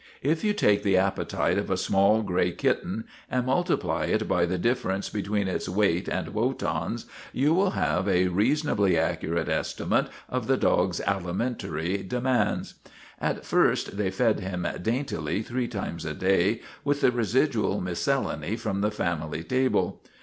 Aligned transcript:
If 0.23 0.43
you 0.43 0.53
take 0.53 0.81
the 0.81 0.97
appetite 0.97 1.59
of 1.59 1.69
a 1.69 1.77
small 1.77 2.23
gray 2.23 2.51
kitten, 2.53 3.03
and 3.29 3.45
multiply 3.45 4.05
it 4.05 4.27
by 4.27 4.47
the 4.47 4.57
differ 4.57 4.89
ence 4.89 5.09
between 5.11 5.47
its 5.47 5.69
weight 5.69 6.07
and 6.07 6.29
Wotan's, 6.29 7.05
you 7.31 7.53
will 7.53 7.69
have 7.77 8.07
a 8.07 8.27
reasonably 8.29 8.97
accurate 8.97 9.47
estimate 9.47 10.07
of 10.27 10.47
the 10.47 10.57
dog's 10.57 11.01
alimen 11.01 11.55
tary 11.55 11.97
demands. 12.01 12.73
At 13.19 13.45
first 13.45 13.95
they 13.97 14.09
fed 14.09 14.39
him 14.39 14.65
daintily 14.81 15.43
three 15.43 15.67
times 15.67 16.03
a 16.03 16.15
day 16.15 16.61
with 16.83 17.01
the 17.01 17.11
residual 17.11 17.79
miscellany 17.79 18.55
from 18.55 18.81
the 18.81 18.89
family 18.89 19.43
table. 19.43 20.01